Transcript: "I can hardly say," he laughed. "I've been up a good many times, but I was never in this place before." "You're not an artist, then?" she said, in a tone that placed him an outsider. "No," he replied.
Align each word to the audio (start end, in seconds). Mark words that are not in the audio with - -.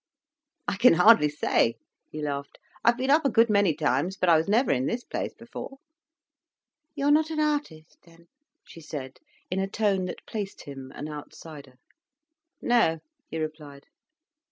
"I 0.67 0.77
can 0.77 0.93
hardly 0.95 1.29
say," 1.29 1.75
he 2.09 2.23
laughed. 2.23 2.57
"I've 2.83 2.97
been 2.97 3.11
up 3.11 3.23
a 3.23 3.29
good 3.29 3.51
many 3.51 3.75
times, 3.75 4.17
but 4.17 4.29
I 4.29 4.35
was 4.35 4.47
never 4.49 4.71
in 4.71 4.87
this 4.87 5.03
place 5.03 5.35
before." 5.35 5.77
"You're 6.95 7.11
not 7.11 7.29
an 7.29 7.39
artist, 7.39 7.97
then?" 8.01 8.25
she 8.65 8.81
said, 8.81 9.19
in 9.51 9.59
a 9.59 9.69
tone 9.69 10.05
that 10.05 10.25
placed 10.25 10.61
him 10.63 10.91
an 10.95 11.07
outsider. 11.07 11.75
"No," 12.63 12.97
he 13.29 13.37
replied. 13.37 13.83